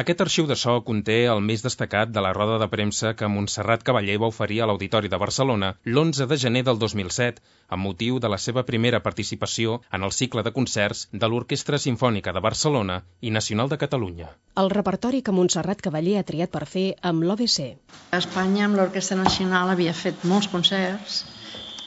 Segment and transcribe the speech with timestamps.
[0.00, 3.84] Aquest arxiu de so conté el més destacat de la roda de premsa que Montserrat
[3.86, 7.38] Cavaller va oferir a l'Auditori de Barcelona l'11 de gener del 2007,
[7.76, 12.34] amb motiu de la seva primera participació en el cicle de concerts de l'Orquestra Simfònica
[12.34, 14.32] de Barcelona i Nacional de Catalunya.
[14.64, 17.70] El repertori que Montserrat Cavaller ha triat per fer amb l'OBC.
[18.10, 21.22] A Espanya, amb l'Orquestra Nacional, havia fet molts concerts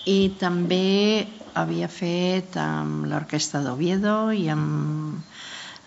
[0.07, 1.27] i també
[1.59, 5.35] havia fet amb l'Orquestra d'Oviedo i amb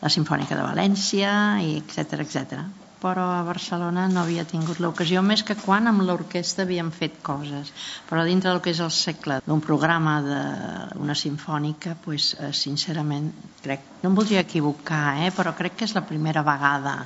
[0.00, 2.62] la Simfònica de València, etc etc.
[3.00, 7.72] Però a Barcelona no havia tingut l'ocasió, més que quan amb l'orquestra havíem fet coses.
[8.08, 13.32] Però dintre del que és el segle d'un programa d'una sinfònica, pues, eh, sincerament,
[13.64, 16.96] crec, no em voldria equivocar, eh, però crec que és la primera vegada,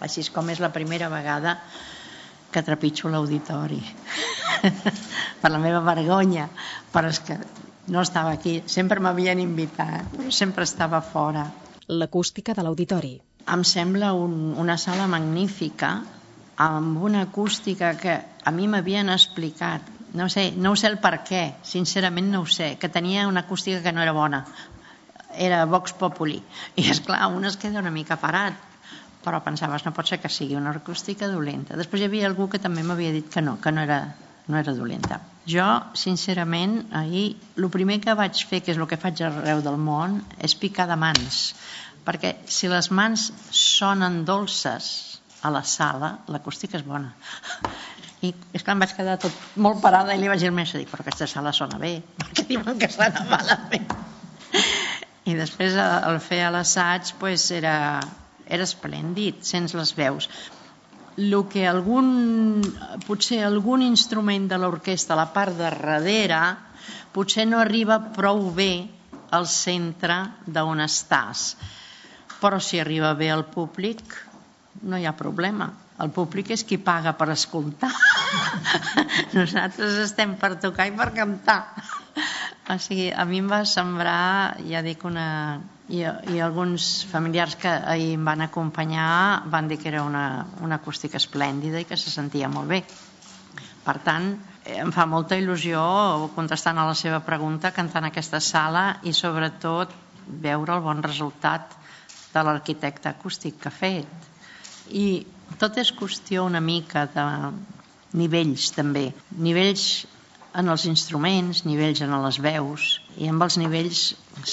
[0.00, 1.58] així com és la primera vegada
[2.50, 3.82] que trepitjo l'auditori.
[5.40, 6.48] per la meva vergonya,
[6.92, 7.36] però és que
[7.92, 11.44] no estava aquí, sempre m'havien invitat, però sempre estava fora
[11.88, 13.16] l'acústica de l'auditori.
[13.48, 15.92] Em sembla un, una sala magnífica,
[16.60, 21.42] amb una acústica que a mi m'havien explicat, no sé, no sé el per què,
[21.62, 24.44] sincerament no ho sé, que tenia una acústica que no era bona,
[25.36, 26.40] era Vox Populi,
[26.76, 28.56] i és clar, un es queda una mica parat,
[29.24, 31.76] però pensaves, no pot ser que sigui una acústica dolenta.
[31.76, 34.00] Després hi havia algú que també m'havia dit que no, que no era,
[34.48, 35.20] no era dolenta.
[35.48, 39.78] Jo, sincerament, ahir, el primer que vaig fer, que és el que faig arreu del
[39.80, 41.44] món, és picar de mans
[42.08, 44.86] perquè si les mans sonen dolces
[45.44, 47.12] a la sala, l'acústica és bona.
[48.24, 50.80] I és que em vaig quedar tot molt parada i li vaig dir al mestre,
[50.80, 53.92] dic, però aquesta sala sona bé, perquè diuen que sona malament.
[55.28, 57.76] I després el fer l'assaig pues, era,
[58.48, 60.30] era esplèndid, sents les veus.
[61.18, 62.62] El que algun,
[63.06, 66.42] potser algun instrument de l'orquestra la part de darrere
[67.12, 68.86] potser no arriba prou bé
[69.34, 71.50] al centre d'on estàs
[72.40, 74.14] però si arriba bé al públic
[74.82, 75.72] no hi ha problema.
[75.98, 77.90] El públic és qui paga per escoltar.
[79.38, 81.58] Nosaltres estem per tocar i per cantar.
[82.68, 85.26] O sigui, a mi em va sembrar, ja dic, una...
[85.88, 90.76] I, i alguns familiars que ahir em van acompanyar van dir que era una, una
[90.76, 92.82] acústica esplèndida i que se sentia molt bé.
[93.86, 94.34] Per tant,
[94.68, 95.80] em fa molta il·lusió
[96.36, 99.94] contestant a la seva pregunta cantant aquesta sala i sobretot
[100.44, 101.72] veure el bon resultat
[102.34, 104.28] de l'arquitecte acústic que ha fet.
[104.92, 105.24] I
[105.56, 107.24] tot és qüestió una mica de
[108.20, 109.08] nivells també.
[109.40, 109.88] Nivells
[110.58, 114.02] en els instruments, nivells en les veus, i amb els nivells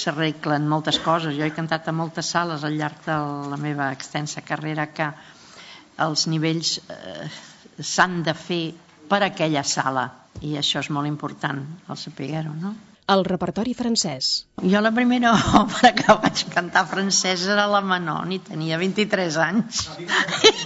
[0.00, 1.34] s'arreglen moltes coses.
[1.34, 3.16] Jo he cantat a moltes sales al llarg de
[3.52, 5.10] la meva extensa carrera que
[6.06, 7.30] els nivells eh,
[7.80, 8.64] s'han de fer
[9.10, 10.06] per aquella sala,
[10.42, 12.74] i això és molt important, el saber-ho, no?
[13.06, 14.46] El repertori francès.
[14.66, 15.30] Jo la primera
[15.60, 19.84] òpera que vaig cantar francès era la Manon i tenia 23 anys.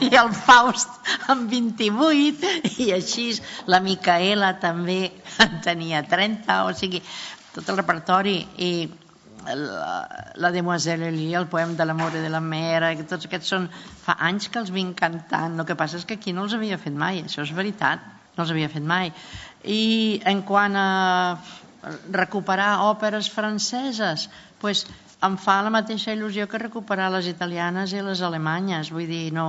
[0.08, 3.28] I el Faust amb 28 i així
[3.68, 5.02] la Micaela també
[5.66, 7.02] tenia 30, o sigui,
[7.52, 8.72] tot el repertori i
[9.44, 9.92] la,
[10.36, 13.68] la Demoiselle Elie, el poema de l'amor i de la mera, que tots aquests són...
[14.00, 16.80] Fa anys que els vinc cantant, el que passa és que aquí no els havia
[16.80, 18.04] fet mai, això és veritat,
[18.36, 19.12] no els havia fet mai.
[19.64, 20.88] I en quant a
[22.12, 24.28] recuperar òperes franceses
[24.60, 24.84] pues,
[25.26, 28.90] em fa la mateixa il·lusió que recuperar les italianes i les alemanyes.
[28.94, 29.48] Vull dir, no,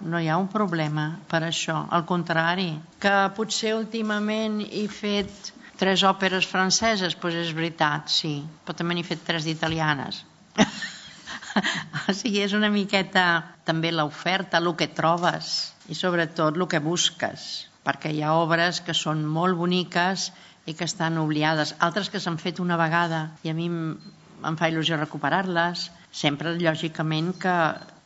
[0.00, 1.80] no hi ha un problema per això.
[1.90, 2.70] Al contrari,
[3.02, 8.36] que potser últimament he fet tres òperes franceses, doncs és veritat, sí.
[8.64, 10.22] Però també n'he fet tres d'italianes.
[12.08, 13.26] o sigui, és una miqueta
[13.66, 17.48] també l'oferta, el que trobes i sobretot el que busques,
[17.82, 20.30] perquè hi ha obres que són molt boniques
[20.70, 24.70] i que estan obliades, altres que s'han fet una vegada i a mi em fa
[24.70, 27.56] il·lusió recuperar-les, sempre lògicament que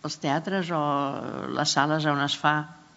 [0.04, 0.80] els teatres o
[1.56, 2.54] les sales on es fa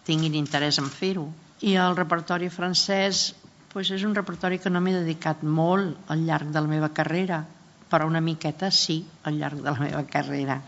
[0.08, 1.28] tinguin interès en fer-ho.
[1.64, 3.28] I el repertori francès
[3.72, 7.44] doncs és un repertori que no m'he dedicat molt al llarg de la meva carrera,
[7.88, 10.58] però una miqueta sí al llarg de la meva carrera.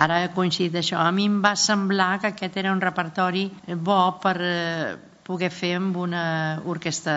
[0.00, 1.00] Ara he coincidit això.
[1.00, 3.48] A mi em va semblar que aquest era un repertori
[3.88, 4.94] bo per eh,
[5.26, 6.22] poder fer amb una
[6.64, 7.16] orquestra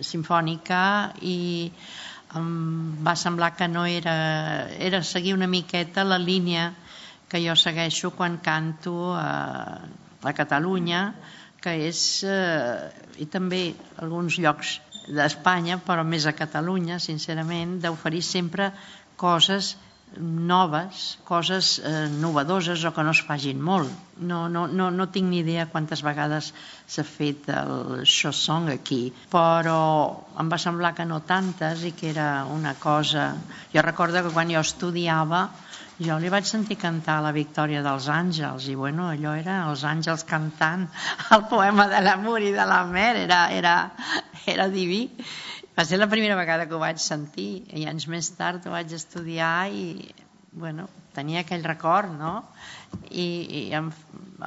[0.00, 0.80] sinfònica
[1.22, 1.70] i
[2.38, 2.48] em
[3.06, 4.14] va semblar que no era...
[4.78, 6.72] era seguir una miqueta la línia
[7.28, 9.80] que jo segueixo quan canto a,
[10.22, 11.14] a Catalunya,
[11.62, 12.90] que és, eh,
[13.22, 13.62] i també
[14.02, 18.70] alguns llocs d'Espanya, però més a Catalunya, sincerament, d'oferir sempre
[19.20, 19.74] coses
[20.20, 23.90] noves, coses eh, novedoses o que no es fagin molt.
[24.18, 26.52] No, no, no, no tinc ni idea quantes vegades
[26.86, 29.80] s'ha fet el song aquí, però
[30.40, 33.32] em va semblar que no tantes i que era una cosa...
[33.74, 35.48] Jo recordo que quan jo estudiava
[36.02, 40.24] Jo li vaig sentir cantar la Victòria dels Àngels i bueno, allò era els àngels
[40.26, 40.88] cantant
[41.36, 43.74] el poema de l'amor i de la mer, era, era,
[44.54, 45.04] era diví.
[45.74, 48.92] Va ser la primera vegada que ho vaig sentir i anys més tard ho vaig
[48.94, 50.12] estudiar i
[50.54, 50.86] bueno,
[51.16, 52.34] tenia aquell record, no?
[53.10, 53.88] I, i em,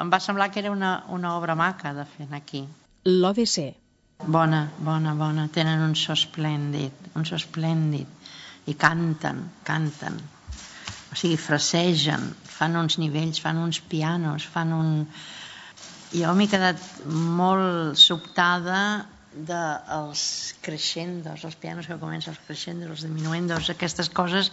[0.04, 2.64] em va semblar que era una, una obra maca de fer aquí.
[3.10, 3.74] L'OBC.
[4.24, 5.50] Bona, bona, bona.
[5.54, 8.32] Tenen un so esplèndid, un so esplèndid.
[8.72, 10.18] I canten, canten
[11.12, 14.90] o sigui, frasegen, fan uns nivells, fan uns pianos, fan un...
[16.12, 18.80] Jo m'he quedat molt sobtada
[19.46, 20.22] dels
[20.66, 24.52] crescendos, els pianos que comencen els crescendos, els diminuendos, aquestes coses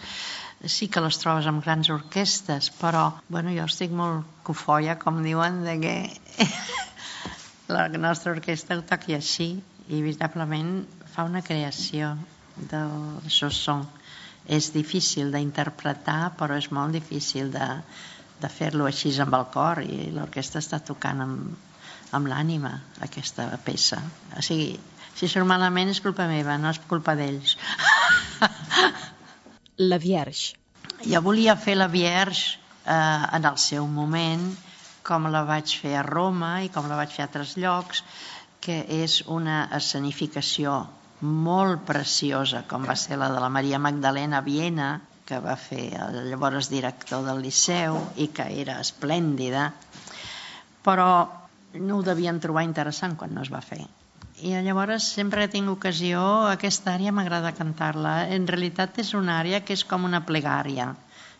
[0.65, 5.63] sí que les trobes amb grans orquestes, però bueno, jo estic molt cofoia, com diuen,
[5.65, 5.95] de que
[7.75, 9.49] la nostra orquestra ho toqui així
[9.89, 12.15] i veritablement fa una creació
[12.55, 13.85] del seu son
[14.45, 17.69] és difícil d'interpretar, però és molt difícil de,
[18.41, 21.55] de fer-lo així amb el cor i l'orquestra està tocant amb,
[22.11, 22.73] amb l'ànima
[23.05, 24.01] aquesta peça.
[24.37, 24.75] O sigui,
[25.15, 27.55] si surt malament és culpa meva, no és culpa d'ells.
[29.89, 30.55] La Vierge.
[31.05, 34.45] Jo volia fer la Vierge eh, en el seu moment,
[35.05, 38.01] com la vaig fer a Roma i com la vaig fer a altres llocs,
[38.63, 40.77] que és una escenificació
[41.21, 44.89] molt preciosa, com va ser la de la Maria Magdalena Viena,
[45.25, 49.71] que va fer el llavors director del Liceu i que era esplèndida,
[50.85, 51.09] però
[51.79, 53.83] no ho devien trobar interessant quan no es va fer.
[54.43, 58.17] I llavors sempre que tinc ocasió, aquesta àrea m'agrada cantar-la.
[58.35, 60.91] En realitat és una àrea que és com una plegària,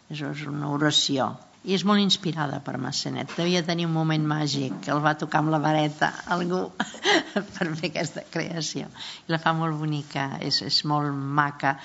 [0.09, 1.33] és una oració
[1.65, 3.31] i és molt inspirada per Massenet.
[3.37, 6.61] Devia tenir un moment màgic, que el va tocar amb la vareta algú
[7.55, 8.89] per fer aquesta creació.
[9.25, 11.09] I la fa molt bonica, és, és molt
[11.39, 11.75] maca.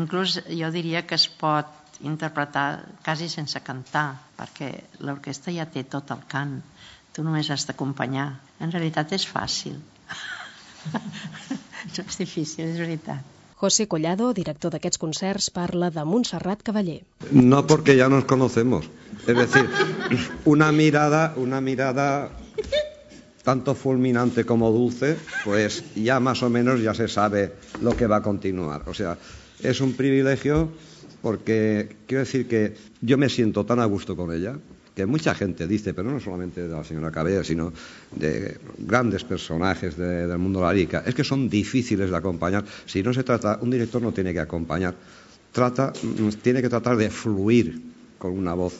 [0.00, 2.66] Inclús jo diria que es pot interpretar
[3.04, 4.72] quasi sense cantar, perquè
[5.04, 6.58] l'orquestra ja té tot el cant.
[7.16, 8.26] Tu només has d'acompanyar.
[8.60, 9.78] En realitat és fàcil.
[11.96, 13.32] no és difícil, és veritat.
[13.56, 17.00] José Collado, director d'aquests concerts, parla de Montserrat Cavaller.
[17.32, 18.84] No porque ya nos conocemos.
[19.26, 19.64] Es decir,
[20.44, 22.28] una mirada, una mirada
[23.42, 28.16] tanto fulminante como dulce, pues ya más o menos ya se sabe lo que va
[28.16, 28.82] a continuar.
[28.88, 29.16] O sea,
[29.62, 30.68] es un privilegio
[31.22, 34.58] porque quiero decir que yo me siento tan a gusto con ella,
[34.96, 37.70] que mucha gente dice, pero no solamente de la señora Cabella, sino
[38.12, 42.64] de grandes personajes de, del mundo de la es que son difíciles de acompañar.
[42.86, 44.94] Si no se trata, un director no tiene que acompañar,
[45.52, 47.78] trata, mm, tiene que tratar de fluir
[48.16, 48.72] con una voz.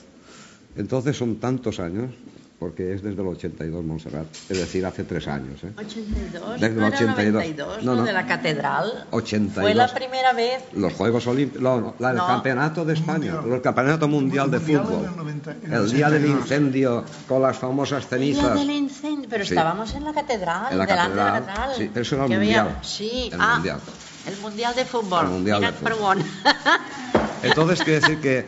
[0.74, 2.10] Entonces son tantos años
[2.58, 5.62] porque es desde el 82 Montserrat, es decir, hace tres años.
[5.62, 5.72] ¿eh?
[5.76, 7.18] 82, Desde el no 82.
[7.18, 8.04] era 92, No, no, no.
[8.04, 9.06] de la catedral.
[9.10, 9.62] 82.
[9.62, 10.62] Fue la primera vez.
[10.72, 12.26] Los Juegos Olímpicos, no, la- el No.
[12.26, 13.54] Campeonato de España, Mundial.
[13.56, 16.40] el Campeonato Mundial de Mundial en Fútbol, el 90 en el el día del 82.
[16.42, 18.54] incendio con las famosas El día cenizas.
[18.58, 19.50] del incendio, pero Sí.
[19.54, 21.70] estábamos en la catedral, En la delante de la catedral, catedral.
[21.76, 22.78] sí, pero eso era el Que había- mundial.
[22.82, 23.80] Sí, El ah, mundial.
[24.26, 25.24] el mundial de fútbol.
[25.26, 26.18] El mundial de Mira't fútbol.
[27.42, 28.46] Entonces quiere decir que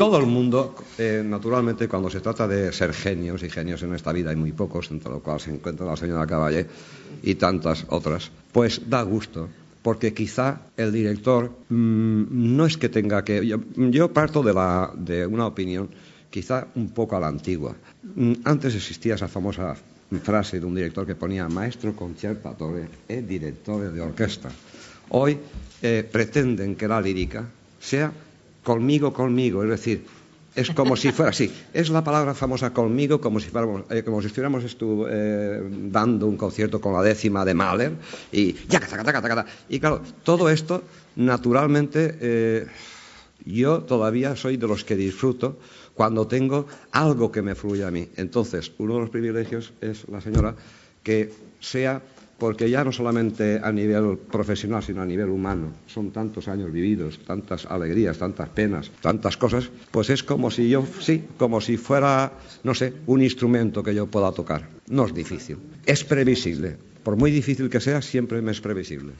[0.00, 4.14] todo el mundo, eh, naturalmente, cuando se trata de ser genios, y genios en esta
[4.14, 6.66] vida hay muy pocos, entre los cuales se encuentra la señora Caballé
[7.22, 9.50] y tantas otras, pues da gusto.
[9.82, 13.46] Porque quizá el director mm, no es que tenga que.
[13.46, 15.90] Yo, parto de, la, de una opinión
[16.30, 17.76] quizá un poco a la antigua.
[18.14, 19.76] Mm, Antes existía esa famosa
[20.22, 24.48] frase de un director que ponía maestro concertatore e direttore de orquesta.
[25.10, 25.36] Hoy
[25.82, 27.44] eh, pretenden que la lírica
[27.78, 28.10] sea
[28.70, 30.04] conmigo, conmigo, es decir,
[30.54, 31.50] es como si fuera así.
[31.74, 35.60] Es la palabra famosa conmigo, como si, fuéramos, eh, como si estuviéramos estu- eh,
[35.90, 37.92] dando un concierto con la décima de Mahler
[38.30, 38.78] y ya.
[39.68, 40.84] Y claro, todo esto,
[41.16, 42.66] naturalmente, eh,
[43.44, 45.58] yo todavía soy de los que disfruto
[45.94, 48.08] cuando tengo algo que me fluye a mí.
[48.16, 50.54] Entonces, uno de los privilegios es la señora
[51.02, 52.02] que sea
[52.40, 57.20] porque ya no solamente a nivel profesional, sino a nivel humano, son tantos años vividos,
[57.20, 62.32] tantas alegrías, tantas penas, tantas cosas, pues es como si yo, sí, como si fuera,
[62.64, 64.66] no sé, un instrumento que yo pueda tocar.
[64.88, 66.78] No es difícil, es previsible.
[67.04, 69.12] Por muy difícil que sea, siempre me es previsible.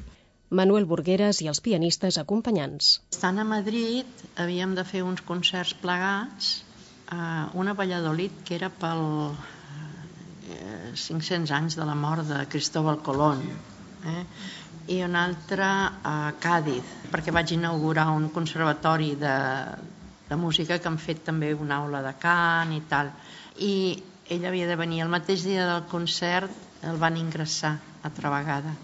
[0.51, 2.97] Manuel Burgueres i els pianistes acompanyants.
[3.15, 6.65] Estant a Madrid havíem de fer uns concerts plegats,
[7.13, 9.05] eh, una a Valladolid que era pel
[10.95, 13.43] 500 anys de la mort de Cristóbal Colón,
[14.07, 14.25] eh?
[14.91, 19.35] i un altre a Càdiz, perquè vaig inaugurar un conservatori de,
[20.29, 23.13] de música que han fet també una aula de cant i tal.
[23.59, 23.75] I
[24.31, 26.51] ell havia de venir el mateix dia del concert,
[26.87, 28.75] el van ingressar altra vegada.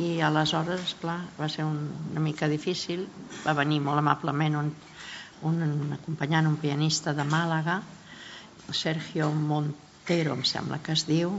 [0.00, 1.78] I aleshores, clar, va ser un,
[2.10, 3.06] una mica difícil,
[3.46, 4.72] va venir molt amablement un,
[5.48, 7.80] un, un acompanyant, un pianista de Màlaga,
[8.72, 9.30] Sergio
[10.04, 11.30] Montero, em sembla que es diu,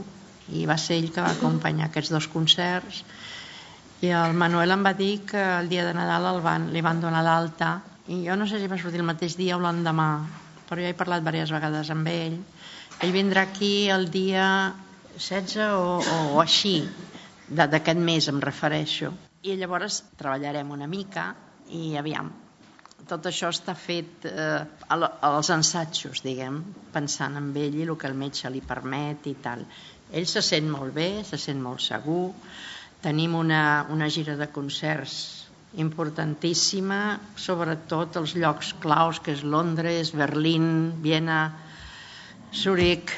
[0.50, 3.04] i va ser ell que va acompanyar aquests dos concerts.
[4.02, 6.98] I el Manuel em va dir que el dia de Nadal el van, li van
[6.98, 7.68] donar l'alta
[8.10, 10.08] i jo no sé si va sortir el mateix dia o l'endemà
[10.66, 12.34] però jo he parlat diverses vegades amb ell.
[13.06, 14.48] Ell vindrà aquí el dia
[15.14, 16.80] 16 o, o, o així
[17.46, 19.12] d'aquest mes em refereixo.
[19.46, 21.28] I llavors treballarem una mica
[21.70, 22.34] i aviam
[23.08, 26.58] tot això està fet eh, als ensatjos, diguem,
[26.94, 29.62] pensant en ell i el que el metge li permet i tal.
[30.12, 32.32] Ell se sent molt bé, se sent molt segur,
[33.02, 35.16] tenim una, una gira de concerts
[35.82, 37.00] importantíssima,
[37.36, 40.68] sobretot els llocs claus, que és Londres, Berlín,
[41.02, 41.40] Viena,
[42.54, 43.12] Zurich,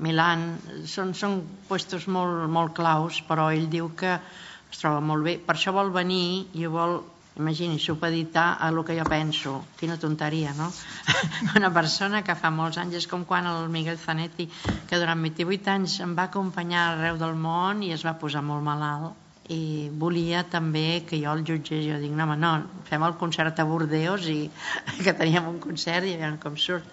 [0.00, 0.44] Milan,
[0.88, 5.38] són, són puestos molt, molt claus, però ell diu que es troba molt bé.
[5.44, 7.00] Per això vol venir i vol
[7.40, 9.54] Imagini, supeditar a el que jo penso.
[9.80, 10.68] Quina tonteria, no?
[11.60, 14.46] Una persona que fa molts anys, és com quan el Miguel Zanetti,
[14.90, 18.66] que durant 28 anys em va acompanyar arreu del món i es va posar molt
[18.66, 22.52] malalt i volia també que jo el jutgés jo dic, no home, no,
[22.86, 24.38] fem el concert a Bordeus i
[25.04, 26.86] que teníem un concert i veiem com surt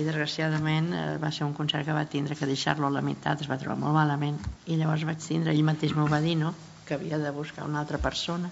[0.00, 3.44] i desgraciadament eh, va ser un concert que va tindre que deixar-lo a la meitat,
[3.44, 6.54] es va trobar molt malament i llavors vaig tindre, ell mateix m'ho va dir, no?
[6.86, 8.50] Que havia de buscar una altra persona.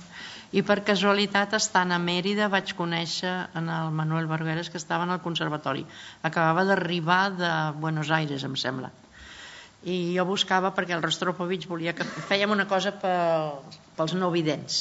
[0.51, 5.15] I per casualitat estant a Mèrida vaig conèixer en el Manuel Bargueres que estava en
[5.15, 5.85] el conservatori.
[6.27, 8.91] Acabava d'arribar de Buenos Aires em sembla.
[9.87, 13.55] I jo buscava perquè el Rostropovich volia que fèiem una cosa pel,
[13.97, 14.81] pels no vidents.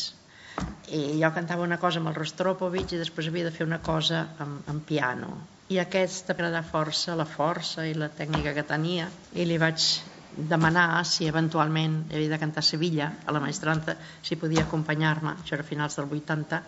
[0.89, 4.25] I jo cantava una cosa amb el Rostropovich i després havia de fer una cosa
[4.44, 5.38] amb, amb piano.
[5.70, 9.06] I aquesta per agradar força la força i la tècnica que tenia.
[9.38, 9.86] I li vaig
[10.48, 15.58] demanar si eventualment havia de cantar a Sevilla, a la maestranta, si podia acompanyar-me, això
[15.58, 16.62] era finals del 80,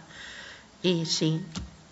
[0.90, 1.32] i sí,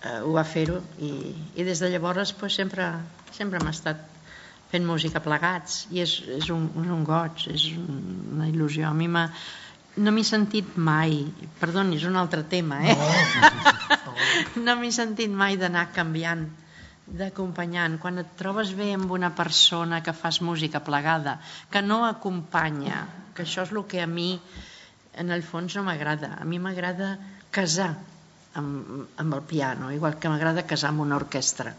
[0.04, 1.14] eh, ho va fer-ho, i,
[1.56, 2.92] i des de llavors pues, sempre,
[3.36, 4.06] sempre hem estat
[4.70, 8.90] fent música plegats, i és, és, un, un goig, és una il·lusió.
[8.90, 9.28] A mi m'ha
[10.00, 11.24] no m'he sentit mai,
[11.60, 12.96] perdoni, és un altre tema, eh?
[12.96, 14.14] No,
[14.68, 16.46] no m'he sentit mai d'anar canviant
[17.10, 21.40] d'acompanyant, quan et trobes bé amb una persona que fas música plegada,
[21.72, 24.30] que no acompanya, que això és el que a mi
[25.20, 26.36] en el fons no m'agrada.
[26.40, 27.16] A mi m'agrada
[27.52, 27.90] casar
[28.60, 31.74] amb, amb el piano, igual que m'agrada casar amb una orquestra.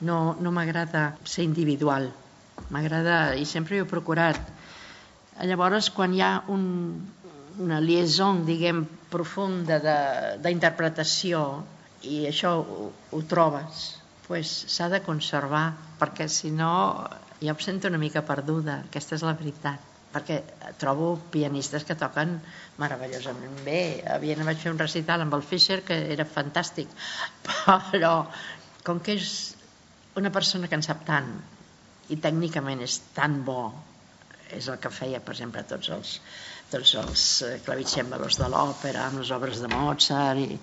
[0.00, 2.12] No, no m'agrada ser individual,
[2.70, 4.38] m'agrada, i sempre ho he procurat.
[5.42, 6.64] Llavors, quan hi ha un,
[7.66, 9.78] una liaison, diguem, profunda
[10.42, 11.44] d'interpretació,
[12.06, 13.97] i això ho, ho trobes,
[14.28, 16.70] pues, s'ha de conservar, perquè si no
[17.40, 20.38] ja em sento una mica perduda, aquesta és la veritat perquè
[20.80, 22.38] trobo pianistes que toquen
[22.80, 24.00] meravellosament bé.
[24.08, 26.92] A Viena vaig fer un recital amb el Fischer que era fantàstic,
[27.92, 28.12] però
[28.86, 29.32] com que és
[30.16, 31.28] una persona que en sap tant
[32.08, 33.68] i tècnicament és tan bo,
[34.56, 36.14] és el que feia, per exemple, tots els,
[36.72, 40.56] tots els eh, clavicèmbalos de l'òpera, amb les obres de Mozart i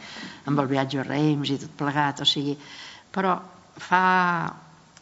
[0.49, 2.57] amb el viatge a Reims i tot plegat, o sigui,
[3.13, 3.37] però
[3.77, 4.03] fa...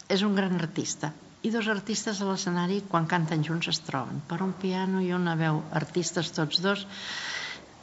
[0.08, 1.12] és un gran artista.
[1.44, 4.20] I dos artistes a l'escenari quan canten junts es troben.
[4.28, 6.86] Per un piano i una veu artistes tots dos.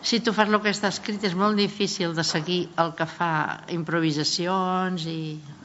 [0.02, 3.32] Si tu fas el que està escrit és molt difícil de seguir el que fa
[3.70, 5.20] improvisacions i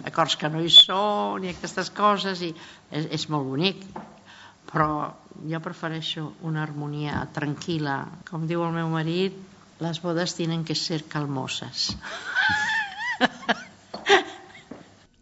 [0.05, 2.53] acords que no hi són i aquestes coses i
[2.91, 3.85] és, és molt bonic.
[4.69, 4.91] Però
[5.49, 8.01] jo prefereixo una harmonia tranquil·la.
[8.29, 9.37] Com diu el meu marit
[9.81, 11.91] les bodes tenen que ser calmoses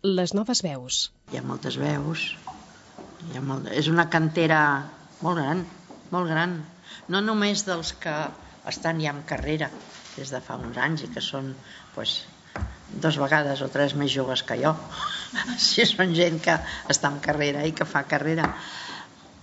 [0.05, 1.09] les noves veus.
[1.33, 2.29] Hi ha moltes veus.
[3.25, 3.71] Hi ha molt...
[3.73, 4.61] És una cantera
[5.25, 5.63] molt gran,
[6.13, 6.59] molt gran.
[7.09, 8.13] No només dels que
[8.69, 9.71] estan ja en carrera
[10.15, 11.55] des de fa uns anys i que són
[11.95, 12.19] pues,
[13.01, 14.75] dos vegades o tres més joves que jo.
[15.67, 16.59] si són gent que
[16.93, 18.51] està en carrera i que fa carrera.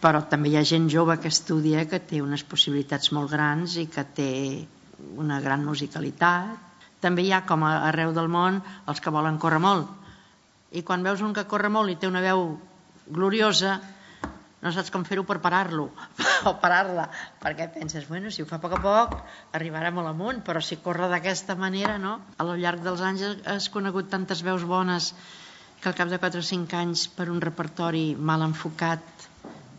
[0.01, 3.87] Però també hi ha gent jove que estudia que té unes possibilitats molt grans i
[3.89, 4.29] que té
[5.17, 6.69] una gran musicalitat.
[7.01, 9.97] També hi ha, com arreu del món, els que volen córrer molt
[10.71, 12.45] i quan veus un que corre molt i té una veu
[13.11, 13.79] gloriosa
[14.61, 15.87] no saps com fer-ho per parar-lo
[16.49, 17.07] o parar-la,
[17.41, 19.15] perquè penses bueno, si ho fa a poc a poc
[19.57, 22.19] arribarà molt amunt però si corre d'aquesta manera no?
[22.37, 25.13] a lo llarg dels anys has conegut tantes veus bones
[25.81, 29.27] que al cap de 4 o 5 anys per un repertori mal enfocat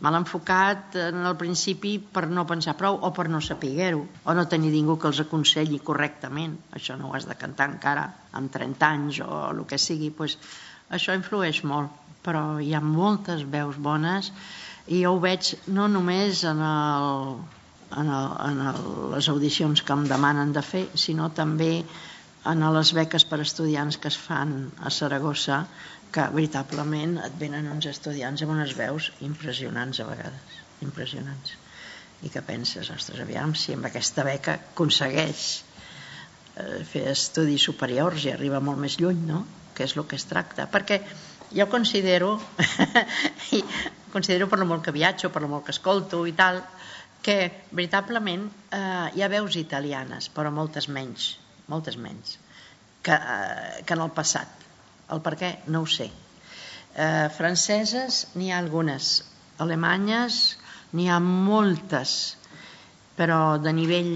[0.03, 4.43] mal enfocat en el principi per no pensar prou o per no saber-ho o no
[4.51, 8.03] tenir ningú que els aconselli correctament això no ho has de cantar encara
[8.35, 10.37] amb 30 anys o el que sigui doncs
[10.97, 11.91] això influeix molt,
[12.25, 14.31] però hi ha moltes veus bones
[14.87, 17.35] i jo ho veig no només en, el,
[17.99, 18.81] en, el, en el,
[19.15, 21.73] les audicions que em demanen de fer, sinó també
[22.51, 25.63] en les beques per estudiants que es fan a Saragossa,
[26.13, 31.55] que veritablement et venen uns estudiants amb unes veus impressionants a vegades, impressionants.
[32.23, 35.47] I que penses, ostres, aviam, si amb aquesta beca aconsegueix
[36.59, 39.41] eh, fer estudis superiors i arriba molt més lluny, no?
[39.73, 40.67] Que és el que es tracta.
[40.71, 41.01] Perquè
[41.53, 42.35] jo considero,
[43.57, 43.61] i
[44.13, 46.61] considero per lo molt que viatjo, per lo molt que escolto i tal,
[47.23, 47.37] que
[47.71, 51.37] veritablement eh, hi ha veus italianes, però moltes menys,
[51.71, 52.37] moltes menys,
[53.01, 54.59] que, eh, que en el passat.
[55.13, 56.09] El per què no ho sé.
[56.93, 59.15] Eh, franceses n'hi ha algunes,
[59.63, 60.43] alemanyes
[60.93, 62.35] n'hi ha moltes,
[63.17, 64.13] però de nivell,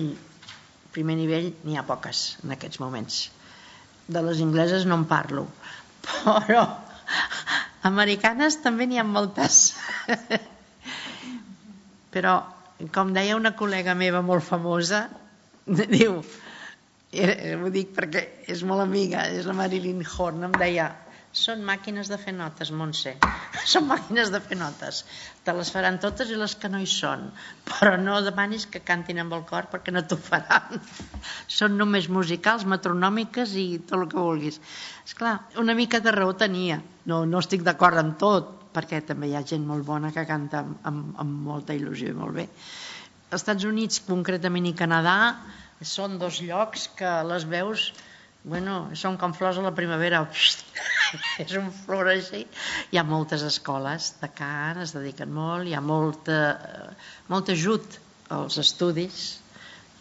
[0.94, 3.28] primer nivell, n'hi ha poques en aquests moments.
[4.08, 5.46] De les ingleses no en parlo,
[6.48, 6.62] però
[7.90, 9.62] americanes també n'hi ha moltes.
[12.16, 12.38] però
[12.94, 15.08] com deia una col·lega meva molt famosa,
[15.68, 16.22] diu,
[17.12, 18.24] eh, ho dic perquè
[18.54, 20.88] és molt amiga, és la Marilyn Horn, em deia,
[21.38, 23.14] són màquines de fer notes, Montse.
[23.72, 25.04] Són màquines de fer notes.
[25.46, 27.28] Te les faran totes i les que no hi són.
[27.68, 30.82] Però no demanis que cantin amb el cor perquè no t'ho faran.
[31.60, 34.60] Són només musicals, metronòmiques i tot el que vulguis.
[35.06, 36.82] És clar, una mica de raó tenia.
[37.12, 40.64] No, no estic d'acord amb tot, perquè també hi ha gent molt bona que canta
[40.64, 42.50] amb, amb, amb molta il·lusió i molt bé.
[43.28, 45.18] Als Estats Units, concretament i Canadà,
[45.86, 47.92] són dos llocs que les veus
[48.48, 50.24] bueno, són com flors a la primavera,
[51.44, 51.68] és un
[52.14, 52.46] així.
[52.92, 56.40] Hi ha moltes escoles de cant, es dediquen molt, hi ha molta,
[57.28, 58.00] molt ajut
[58.34, 59.28] als estudis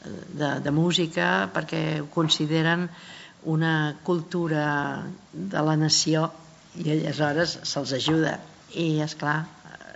[0.07, 2.89] de, de música perquè ho consideren
[3.47, 4.67] una cultura
[5.33, 6.31] de la nació
[6.83, 8.39] i aleshores se'ls ajuda
[8.75, 9.39] i és clar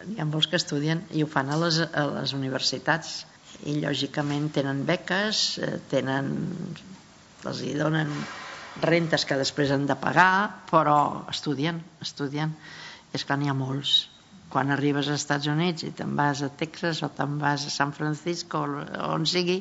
[0.08, 3.24] hi ha molts que estudien i ho fan a les, a les universitats
[3.68, 6.30] i lògicament tenen beques eh, tenen
[7.48, 8.12] els hi donen
[8.80, 12.54] rentes que després han de pagar però estudien, estudien
[13.16, 14.08] és que n'hi ha molts
[14.50, 17.94] quan arribes als Estats Units i te'n vas a Texas o te'n vas a San
[17.96, 19.60] Francisco o on sigui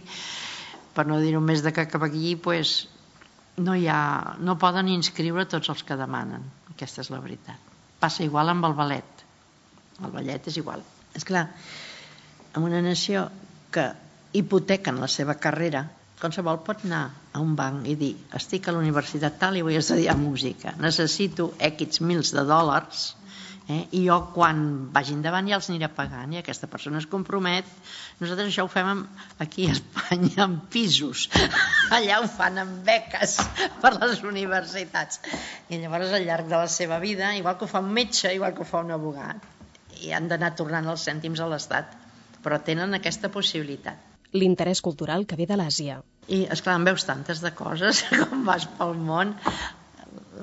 [0.96, 2.88] per no dir-ho més de que cap aquí pues,
[3.58, 8.24] no, hi ha, no poden inscriure tots els que demanen aquesta és la veritat Passa
[8.24, 9.24] igual amb el ballet.
[10.00, 10.84] El ballet és igual.
[11.20, 11.50] És clar,
[12.56, 13.26] en una nació
[13.76, 13.90] que
[14.40, 15.84] hipotequen la seva carrera,
[16.20, 17.04] qualsevol pot anar
[17.34, 21.54] a un banc i dir estic a la universitat tal i vull estudiar música, necessito
[21.72, 23.10] X mils de dòlars
[23.70, 23.84] Eh?
[23.94, 24.62] I jo, quan
[24.94, 27.68] vagi endavant, ja els aniré pagant i aquesta persona es compromet.
[28.18, 31.28] Nosaltres això ho fem amb, aquí a Espanya amb pisos.
[31.98, 33.38] Allà ho fan amb beques
[33.84, 35.22] per les universitats.
[35.70, 38.58] I llavors, al llarg de la seva vida, igual que ho fa un metge, igual
[38.58, 39.46] que ho fa un abogat,
[40.02, 41.94] i han d'anar tornant els cèntims a l'Estat.
[42.42, 44.09] Però tenen aquesta possibilitat.
[44.38, 46.00] L'interès cultural que ve de l'Àsia.
[46.28, 49.36] I, esclar, en veus tantes de coses com vas pel món.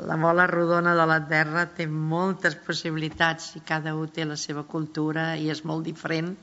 [0.08, 4.66] La bola rodona de la Terra té moltes possibilitats i cada un té la seva
[4.74, 6.34] cultura i és molt diferent.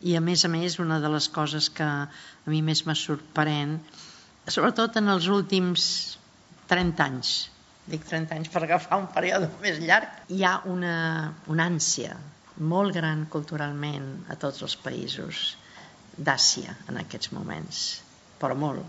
[0.00, 3.78] I a més a més una de les coses que a mi més me sorprèn
[4.48, 5.86] sobretot en els últims
[6.70, 7.32] 30 anys
[7.90, 10.94] dic 30 anys per agafar un període més llarg hi ha una,
[11.52, 12.16] una ànsia
[12.72, 15.44] molt gran culturalment a tots els països
[16.16, 17.84] d'Àsia en aquests moments
[18.40, 18.84] però molt.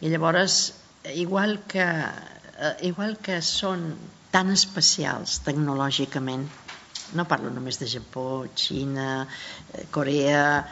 [0.00, 0.72] I llavors
[1.14, 3.90] igual que eh, igual que són
[4.32, 6.46] tan especials tecnològicament,
[7.16, 9.26] no parlo només de Japó, Xina,
[9.72, 10.64] eh, Corea,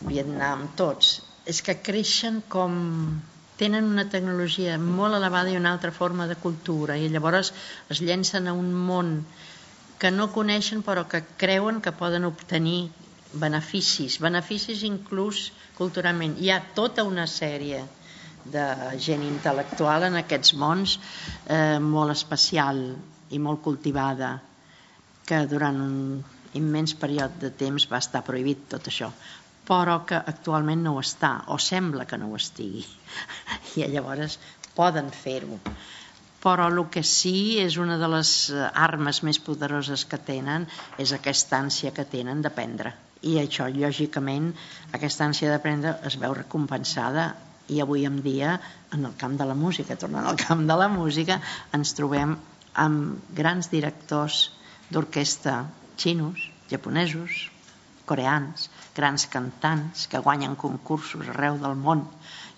[0.00, 1.18] Vietnam, tots,
[1.50, 2.76] és que creixen com
[3.60, 7.52] tenen una tecnologia molt elevada i una altra forma de cultura i llavors
[7.92, 9.10] es llencen a un món
[10.00, 12.88] que no coneixen però que creuen que poden obtenir
[13.32, 16.36] beneficis, beneficis inclús culturalment.
[16.40, 17.84] Hi ha tota una sèrie
[18.44, 18.64] de
[18.98, 20.96] gent intel·lectual en aquests mons
[21.46, 22.80] eh, molt especial
[23.30, 24.38] i molt cultivada
[25.28, 25.98] que durant un
[26.58, 29.10] immens període de temps va estar prohibit tot això
[29.70, 32.82] però que actualment no ho està o sembla que no ho estigui
[33.78, 34.38] i llavors
[34.74, 35.60] poden fer-ho
[36.42, 38.32] però el que sí és una de les
[38.72, 40.66] armes més poderoses que tenen
[40.98, 44.50] és aquesta ànsia que tenen d'aprendre i això lògicament
[44.96, 47.30] aquesta ànsia d'aprendre es veu recompensada
[47.70, 48.56] i avui en dia
[48.94, 51.38] en el camp de la música, tornant al camp de la música,
[51.76, 52.34] ens trobem
[52.84, 54.48] amb grans directors
[54.90, 55.62] d'orquestra
[56.00, 57.48] xinos, japonesos,
[58.10, 62.02] coreans, grans cantants que guanyen concursos arreu del món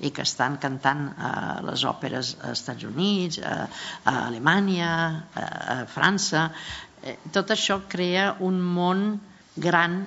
[0.00, 1.32] i que estan cantant a
[1.66, 3.68] les òperes als Estats Units, a,
[4.08, 4.94] a Alemanya,
[5.34, 5.44] a,
[5.74, 6.48] a França.
[7.02, 9.04] Eh, tot això crea un món
[9.60, 10.00] gran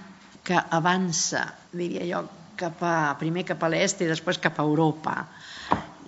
[0.46, 2.24] que avança, diria jo,
[2.60, 5.26] cap a, primer cap a l'est i després cap a Europa.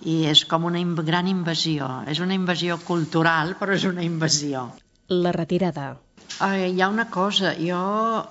[0.07, 1.87] i és com una gran invasió.
[2.07, 4.67] És una invasió cultural, però és una invasió.
[5.09, 5.95] La retirada.
[6.45, 7.81] Eh, hi ha una cosa, jo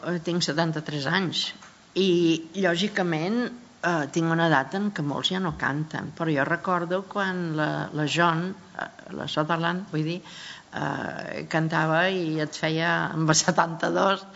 [0.07, 1.47] eh, tinc 73 anys
[1.97, 2.09] i
[2.63, 3.39] lògicament
[3.87, 7.71] eh, tinc una edat en què molts ja no canten, però jo recordo quan la,
[7.97, 14.27] la John, eh, la Sutherland, vull dir, eh, cantava i et feia amb 72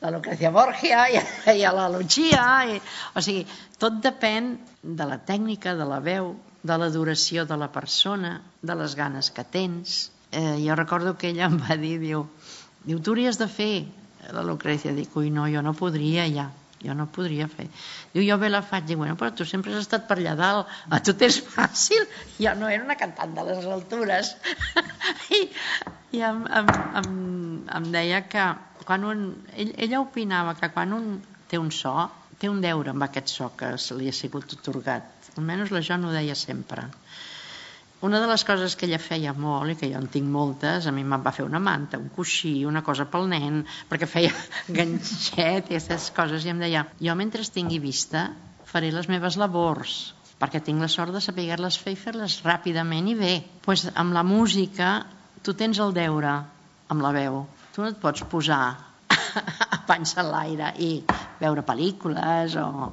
[0.00, 1.18] la Lucrecia Borgia i,
[1.56, 2.44] i a la Lucia.
[2.68, 2.78] I,
[3.14, 3.44] o sigui,
[3.80, 8.76] tot depèn de la tècnica, de la veu, de la duració de la persona, de
[8.76, 10.10] les ganes que tens.
[10.30, 12.26] Eh, jo recordo que ella em va dir, diu,
[12.84, 13.74] Diu, tu hauries de fer
[14.32, 14.94] la Lucrecia.
[14.96, 16.48] Dic, ui, no, jo no podria ja.
[16.80, 17.66] Jo no podria fer.
[18.14, 18.86] Diu, jo bé la faig.
[18.88, 20.70] Dic, bueno, però tu sempre has estat per allà dalt.
[20.88, 22.06] A tu t'és fàcil.
[22.40, 24.32] Jo no era una cantant de les altures.
[25.38, 25.42] I,
[26.16, 27.12] i em, em, em,
[27.80, 28.48] em deia que
[28.90, 29.26] quan un...
[29.54, 31.12] Ell, ella opinava que quan un
[31.50, 31.94] té un so,
[32.42, 35.30] té un deure amb aquest so que se li ha sigut otorgat.
[35.36, 36.88] Almenys la jo no ho deia sempre.
[38.08, 40.94] Una de les coses que ella feia molt, i que jo en tinc moltes, a
[40.96, 44.32] mi me'n va fer una manta, un coixí, una cosa pel nen, perquè feia
[44.78, 48.30] ganxet i aquestes coses, i em deia, jo mentre tingui vista
[48.72, 50.00] faré les meves labors,
[50.40, 53.34] perquè tinc la sort de saber-les fer i fer-les ràpidament i bé.
[53.66, 54.94] pues, amb la música
[55.44, 56.38] tu tens el deure
[56.88, 57.44] amb la veu.
[57.74, 58.62] Tu no et pots posar
[59.76, 60.90] a panys a l'aire i
[61.40, 62.88] veure pel·lícules o,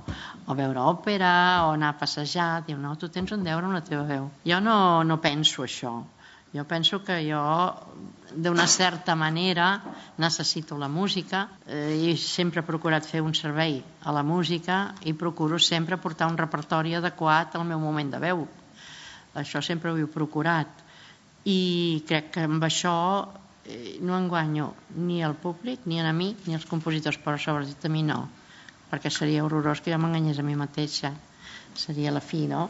[0.48, 1.32] o veure òpera
[1.66, 2.50] o anar a passejar.
[2.68, 4.30] Diu, no, tu tens un deure amb la teva veu.
[4.46, 5.96] Jo no, no penso això.
[6.54, 7.42] Jo penso que jo,
[8.32, 9.82] d'una certa manera,
[10.18, 15.14] necessito la música eh, i sempre he procurat fer un servei a la música i
[15.14, 18.46] procuro sempre portar un repertori adequat al meu moment de veu.
[19.36, 20.86] Això sempre ho he procurat.
[21.46, 22.96] I crec que amb això
[24.02, 28.04] no enguanyo ni al públic, ni a mi, ni als compositors, però sobretot a mi
[28.08, 28.22] no
[28.92, 31.14] perquè seria horrorós que jo m'enganyés a mi mateixa.
[31.78, 32.70] Seria la fi, no?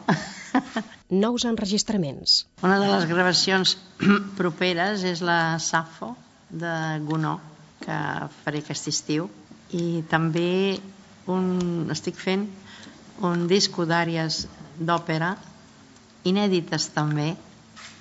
[1.24, 2.42] Nous enregistraments.
[2.66, 3.78] Una de les gravacions
[4.40, 6.16] properes és la Safo
[6.50, 6.74] de
[7.08, 7.38] Gunó,
[7.84, 7.98] que
[8.44, 9.30] faré aquest estiu.
[9.72, 10.80] I també
[11.32, 12.48] un, estic fent
[13.28, 14.46] un disco d'àries
[14.78, 15.36] d'òpera,
[16.28, 17.32] inèdites també,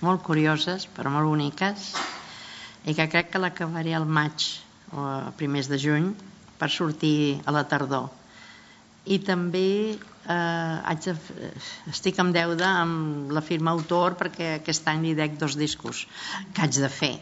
[0.05, 1.93] molt curioses, però molt boniques,
[2.87, 4.47] i que crec que l'acabaré al maig
[4.95, 6.13] o a primers de juny,
[6.57, 8.09] per sortir a la tardor.
[9.07, 11.15] I també eh, haig de,
[11.93, 16.07] estic en deuda amb la firma autor perquè aquest any li dec dos discos
[16.55, 17.15] que haig de fer.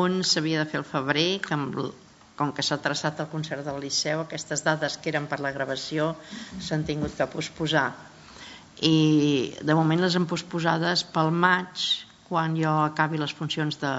[0.00, 1.78] Un s'havia de fer el febrer, que amb,
[2.38, 6.12] com que s'ha traçat el concert del Liceu, aquestes dades que eren per la gravació
[6.60, 7.88] s'han tingut que posposar.
[8.84, 11.86] I de moment les han posposades pel maig,
[12.28, 13.92] quan jo acabi les funcions de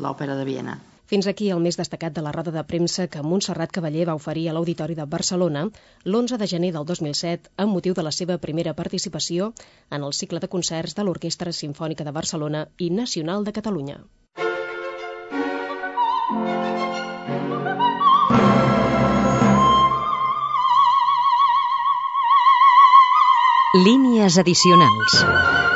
[0.00, 0.78] l'Òpera de Viena.
[1.10, 4.44] Fins aquí el més destacat de la roda de premsa que Montserrat Cavaller va oferir
[4.48, 5.64] a l'Auditori de Barcelona
[6.04, 9.50] l'11 de gener del 2007 amb motiu de la seva primera participació
[9.90, 13.98] en el cicle de concerts de l'Orquestra Simfònica de Barcelona i Nacional de Catalunya.
[23.74, 25.69] Línies addicionals.